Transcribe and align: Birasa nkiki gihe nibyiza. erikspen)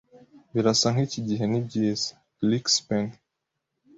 Birasa 0.53 0.87
nkiki 0.93 1.19
gihe 1.27 1.43
nibyiza. 1.47 2.09
erikspen) 2.43 3.05